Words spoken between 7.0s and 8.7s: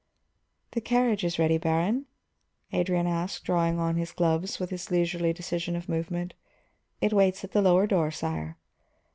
"It waits at the lower door, sire."